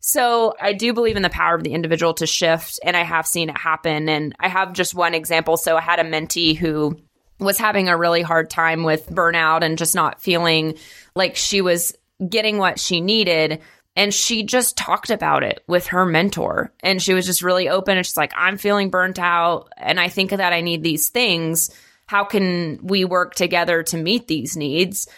So 0.00 0.54
I 0.60 0.74
do 0.74 0.92
believe 0.92 1.16
in 1.16 1.22
the 1.22 1.30
power 1.30 1.54
of 1.54 1.64
the 1.64 1.72
individual 1.72 2.12
to 2.14 2.26
shift, 2.26 2.80
and 2.84 2.96
I 2.96 3.02
have 3.02 3.26
seen 3.26 3.48
it 3.48 3.56
happen. 3.56 4.10
And 4.10 4.34
I 4.38 4.48
have 4.48 4.74
just 4.74 4.94
one 4.94 5.14
example. 5.14 5.56
So 5.56 5.76
I 5.76 5.80
had 5.80 6.00
a 6.00 6.04
mentee 6.04 6.56
who 6.56 7.00
was 7.38 7.56
having 7.56 7.88
a 7.88 7.96
really 7.96 8.20
hard 8.20 8.50
time 8.50 8.82
with 8.82 9.08
burnout 9.08 9.62
and 9.62 9.78
just 9.78 9.94
not 9.94 10.20
feeling 10.20 10.74
like 11.14 11.36
she 11.36 11.62
was 11.62 11.94
getting 12.28 12.58
what 12.58 12.78
she 12.78 13.00
needed. 13.00 13.60
And 13.96 14.14
she 14.14 14.44
just 14.44 14.76
talked 14.76 15.10
about 15.10 15.42
it 15.42 15.64
with 15.66 15.88
her 15.88 16.06
mentor. 16.06 16.72
And 16.80 17.02
she 17.02 17.12
was 17.12 17.26
just 17.26 17.42
really 17.42 17.68
open. 17.68 17.96
And 17.96 18.06
she's 18.06 18.16
like, 18.16 18.32
I'm 18.36 18.56
feeling 18.56 18.90
burnt 18.90 19.18
out. 19.18 19.68
And 19.76 19.98
I 19.98 20.08
think 20.08 20.30
that 20.30 20.52
I 20.52 20.60
need 20.60 20.82
these 20.82 21.08
things. 21.08 21.70
How 22.06 22.24
can 22.24 22.78
we 22.82 23.04
work 23.04 23.34
together 23.34 23.82
to 23.84 23.96
meet 23.96 24.28
these 24.28 24.56
needs? 24.56 25.08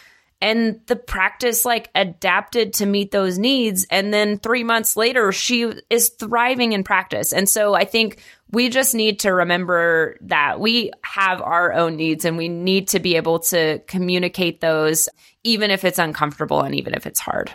And 0.43 0.81
the 0.87 0.97
practice 0.97 1.63
like 1.63 1.89
adapted 1.95 2.73
to 2.73 2.85
meet 2.85 3.11
those 3.11 3.39
needs. 3.39 3.87
And 3.89 4.13
then 4.13 4.37
three 4.37 4.65
months 4.65 4.97
later, 4.97 5.31
she 5.31 5.71
is 5.89 6.09
thriving 6.09 6.73
in 6.73 6.83
practice. 6.83 7.31
And 7.31 7.47
so 7.47 7.73
I 7.73 7.85
think 7.85 8.21
we 8.51 8.67
just 8.67 8.93
need 8.93 9.21
to 9.21 9.33
remember 9.33 10.17
that 10.21 10.59
we 10.59 10.91
have 11.01 11.41
our 11.41 11.71
own 11.71 11.95
needs 11.95 12.25
and 12.25 12.37
we 12.37 12.49
need 12.49 12.89
to 12.89 12.99
be 12.99 13.15
able 13.15 13.39
to 13.39 13.79
communicate 13.87 14.59
those 14.59 15.07
even 15.45 15.71
if 15.71 15.85
it's 15.85 15.97
uncomfortable 15.97 16.59
and 16.59 16.75
even 16.75 16.93
if 16.93 17.07
it's 17.07 17.21
hard. 17.21 17.49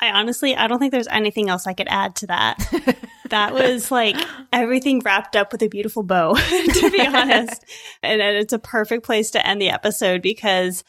I 0.00 0.10
honestly, 0.10 0.56
I 0.56 0.68
don't 0.68 0.78
think 0.78 0.92
there's 0.92 1.08
anything 1.08 1.50
else 1.50 1.66
I 1.66 1.74
could 1.74 1.88
add 1.88 2.16
to 2.16 2.28
that. 2.28 2.96
that 3.30 3.52
was 3.52 3.90
like 3.90 4.16
everything 4.52 5.00
wrapped 5.00 5.36
up 5.36 5.52
with 5.52 5.62
a 5.62 5.68
beautiful 5.68 6.02
bow, 6.02 6.34
to 6.34 6.90
be 6.90 7.06
honest. 7.06 7.62
and 8.02 8.22
it's 8.22 8.52
a 8.54 8.58
perfect 8.58 9.04
place 9.04 9.32
to 9.32 9.46
end 9.46 9.60
the 9.60 9.70
episode 9.70 10.22
because 10.22 10.82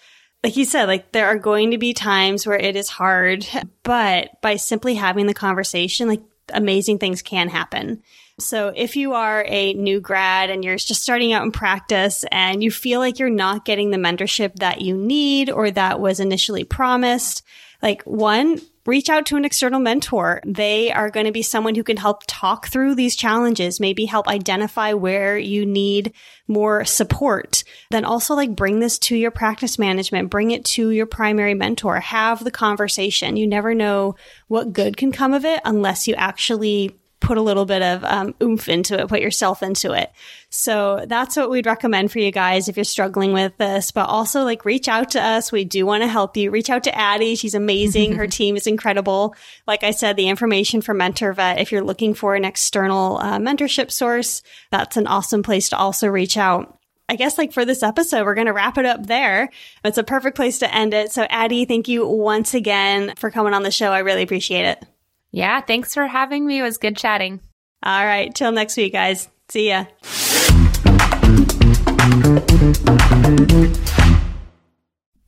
like 0.44 0.56
you 0.56 0.66
said, 0.66 0.86
like 0.86 1.12
there 1.12 1.28
are 1.28 1.38
going 1.38 1.72
to 1.72 1.78
be 1.78 1.94
times 1.94 2.46
where 2.46 2.58
it 2.58 2.76
is 2.76 2.90
hard, 2.90 3.48
but 3.84 4.42
by 4.42 4.56
simply 4.56 4.96
having 4.96 5.28
the 5.28 5.34
conversation, 5.34 6.08
like 6.08 6.22
amazing 6.54 7.00
things 7.00 7.22
can 7.22 7.50
happen. 7.50 8.02
So 8.40 8.72
if 8.76 8.96
you 8.96 9.14
are 9.14 9.44
a 9.48 9.74
new 9.74 10.00
grad 10.00 10.52
and 10.52 10.64
you're 10.64 10.78
just 10.78 11.02
starting 11.02 11.34
out 11.34 11.44
in 11.44 11.52
practice 11.52 12.24
and 12.32 12.64
you 12.64 12.70
feel 12.70 13.00
like 13.00 13.18
you're 13.18 13.30
not 13.30 13.66
getting 13.66 13.90
the 13.90 13.98
mentorship 13.98 14.56
that 14.58 14.82
you 14.82 14.96
need 14.96 15.50
or 15.50 15.72
that 15.72 16.00
was 16.00 16.20
initially 16.20 16.64
promised, 16.64 17.44
like 17.82 18.04
one, 18.04 18.62
reach 18.88 19.10
out 19.10 19.28
to 19.28 19.36
an 19.36 19.46
external 19.46 19.80
mentor. 19.80 20.42
They 20.46 20.92
are 20.92 21.12
going 21.12 21.28
to 21.28 21.32
be 21.32 21.44
someone 21.44 21.76
who 21.76 21.84
can 21.84 21.98
help 21.98 22.24
talk 22.26 22.70
through 22.70 22.96
these 22.96 23.16
challenges, 23.16 23.80
maybe 23.80 24.06
help 24.06 24.28
identify 24.28 24.94
where 24.94 25.38
you 25.38 25.66
need 25.66 26.14
more 26.48 26.86
support. 26.86 27.64
Then 27.92 28.06
also 28.06 28.34
like 28.34 28.56
bring 28.56 28.80
this 28.80 28.98
to 29.00 29.16
your 29.16 29.32
practice 29.32 29.78
management, 29.78 30.32
bring 30.32 30.52
it 30.52 30.66
to 30.66 30.90
your 30.90 31.06
primary 31.06 31.54
mentor, 31.54 32.00
have 32.00 32.44
the 32.44 32.50
conversation. 32.50 33.38
You 33.38 33.46
never 33.46 33.76
know 33.76 34.16
what 34.48 34.74
good 34.74 34.96
can 34.98 35.12
come 35.12 35.34
of 35.34 35.44
it 35.44 35.60
unless 35.66 36.08
you 36.08 36.16
actually 36.16 36.98
put 37.28 37.38
a 37.38 37.42
little 37.42 37.66
bit 37.66 37.82
of 37.82 38.04
um, 38.06 38.34
oomph 38.42 38.70
into 38.70 38.98
it, 38.98 39.10
put 39.10 39.22
yourself 39.22 39.62
into 39.62 39.92
it. 39.92 40.12
So 40.50 41.04
that's 41.08 41.36
what 41.36 41.50
we'd 41.50 41.66
recommend 41.66 42.10
for 42.10 42.20
you 42.20 42.32
guys 42.32 42.70
if 42.70 42.78
you're 42.78 42.86
struggling 42.86 43.34
with 43.34 43.56
this. 43.58 43.92
But 43.92 44.08
also, 44.08 44.44
like, 44.44 44.64
reach 44.64 44.88
out 44.88 45.12
to 45.12 45.22
us. 45.22 45.52
We 45.52 45.66
do 45.66 45.86
want 45.86 46.04
to 46.04 46.08
help 46.08 46.38
you. 46.38 46.50
Reach 46.50 46.70
out 46.70 46.86
to 46.86 46.98
Addie. 46.98 47.36
She's 47.36 47.54
amazing. 47.54 48.16
Her 48.16 48.28
team 48.40 48.56
is 48.56 48.66
incredible. 48.66 49.36
Like 49.68 49.84
I 49.84 49.92
said, 49.92 50.16
the 50.16 50.30
information 50.30 50.82
for 50.82 50.96
MentorVet, 50.96 51.60
if 51.60 51.72
you're 51.72 51.84
looking 51.84 52.14
for 52.14 52.36
an 52.36 52.46
external 52.46 53.18
uh, 53.18 53.38
mentorship 53.38 53.92
source, 53.92 54.42
that's 54.72 54.96
an 54.96 55.06
awesome 55.06 55.44
place 55.44 55.70
to 55.70 55.78
also 55.78 56.08
reach 56.08 56.38
out. 56.38 56.80
I 57.10 57.16
guess 57.16 57.38
like 57.38 57.52
for 57.52 57.66
this 57.66 57.84
episode, 57.84 58.26
we're 58.26 58.36
going 58.36 58.48
to 58.48 58.54
wrap 58.54 58.78
it 58.78 58.86
up 58.86 59.06
there. 59.06 59.50
It's 59.84 59.98
a 59.98 60.04
perfect 60.04 60.36
place 60.36 60.60
to 60.60 60.74
end 60.74 60.94
it. 60.94 61.12
So 61.12 61.24
Addie, 61.30 61.66
thank 61.66 61.88
you 61.88 62.08
once 62.08 62.54
again 62.54 63.14
for 63.18 63.32
coming 63.32 63.54
on 63.54 63.64
the 63.64 63.72
show. 63.72 63.92
I 63.92 64.00
really 64.00 64.24
appreciate 64.24 64.66
it. 64.66 64.97
Yeah, 65.38 65.62
thanks 65.62 65.94
for 65.94 66.08
having 66.08 66.48
me. 66.48 66.58
It 66.58 66.64
was 66.64 66.80
good 66.80 66.98
chatting. 66.98 67.42
All 67.84 68.04
right. 68.04 68.34
Till 68.34 68.52
next 68.52 68.76
week, 68.76 68.94
guys. 68.94 69.30
See 69.50 69.70
ya. 69.70 69.86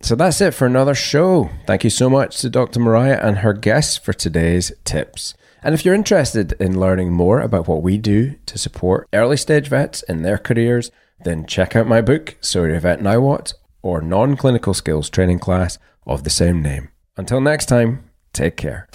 So 0.01 0.16
that's 0.16 0.42
it 0.42 0.56
for 0.56 0.66
another 0.66 0.96
show. 0.96 1.51
Thank 1.68 1.84
you 1.84 1.92
so 1.92 2.10
much 2.10 2.39
to 2.39 2.50
Dr. 2.50 2.80
Mariah 2.80 3.20
and 3.22 3.38
her 3.38 3.54
guests 3.54 3.98
for 3.98 4.12
today's 4.12 4.72
tips. 4.84 5.36
And 5.62 5.75
if 5.75 5.86
you're 5.86 5.94
interested 5.94 6.54
in 6.54 6.80
learning 6.80 7.13
more 7.13 7.39
about 7.39 7.68
what 7.68 7.84
we 7.84 8.00
do 8.00 8.34
to 8.48 8.58
support 8.58 9.08
early 9.13 9.38
stage 9.38 9.68
vets 9.68 10.01
in 10.01 10.24
their 10.24 10.39
careers, 10.39 10.89
then 11.24 11.46
check 11.46 11.75
out 11.75 11.86
my 11.86 12.01
book, 12.01 12.36
So 12.42 12.63
You're 12.63 12.78
a 12.78 12.80
Vet 12.80 13.04
Now 13.04 13.20
What, 13.20 13.54
or 13.84 14.01
non 14.01 14.38
clinical 14.38 14.74
skills 14.74 15.08
training 15.08 15.38
class 15.38 15.78
of 16.08 16.24
the 16.24 16.32
same 16.32 16.63
name. 16.63 16.89
Until 17.16 17.42
next 17.42 17.68
time, 17.68 18.10
take 18.34 18.58
care. 18.58 18.88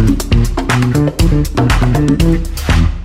Thank 0.00 0.32
you. 2.22 2.99